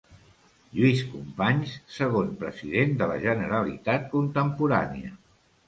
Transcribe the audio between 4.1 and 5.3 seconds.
contemporània.